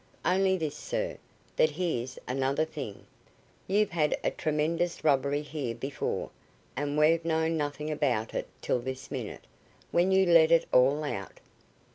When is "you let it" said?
10.11-10.65